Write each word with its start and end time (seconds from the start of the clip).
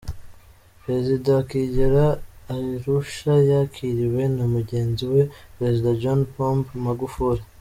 Perezida 0.83 1.29
akigera 1.41 2.05
i 2.55 2.55
Arusha 2.55 3.33
yakiriwe 3.49 4.21
na 4.35 4.45
mugenzi 4.53 5.03
we 5.13 5.21
Perezida 5.57 5.89
John 6.01 6.19
Pombe 6.33 6.67
Magufuli. 6.87 7.43